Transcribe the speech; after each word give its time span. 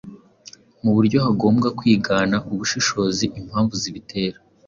mu 0.83 0.91
buryo 0.95 1.17
hagombwa 1.25 1.67
kwigana 1.79 2.35
ubushishozi 2.51 3.25
impanvu 3.39 3.73
zibitera 3.81 4.37